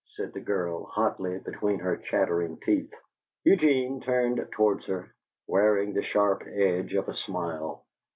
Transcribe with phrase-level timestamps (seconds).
[0.17, 2.91] said the girl, hotly, between her chattering teeth.
[3.43, 5.13] Eugene turned towards her,
[5.45, 7.85] wearing the sharp edge of a smile.